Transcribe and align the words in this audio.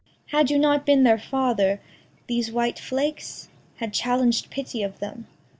Cor. 0.31 0.39
Had 0.39 0.49
you 0.49 0.57
not 0.57 0.83
been 0.83 1.03
their 1.03 1.19
father, 1.19 1.79
these 2.25 2.51
white 2.51 2.79
flakes 2.79 3.49
Had 3.75 3.93
challeng'd 3.93 4.49
pity 4.49 4.81
of 4.81 4.97
them. 4.97 5.27